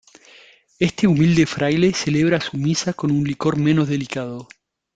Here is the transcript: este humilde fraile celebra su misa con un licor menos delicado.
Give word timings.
este 0.79 1.05
humilde 1.05 1.45
fraile 1.45 1.91
celebra 1.91 2.41
su 2.41 2.57
misa 2.57 2.91
con 2.93 3.11
un 3.11 3.23
licor 3.23 3.55
menos 3.57 3.87
delicado. 3.87 4.47